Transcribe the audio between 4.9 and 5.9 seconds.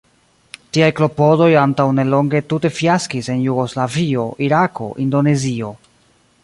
Indonezio.